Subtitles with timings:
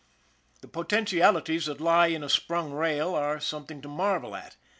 [0.63, 4.57] The potentialties that lie in a sprung rail are some thing to marvel at.